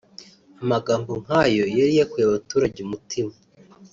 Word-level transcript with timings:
Amagambo 0.63 1.11
nk’ayo 1.23 1.63
yari 1.77 1.93
yakuye 1.99 2.23
abaturage 2.25 2.77
umutima 2.81 3.33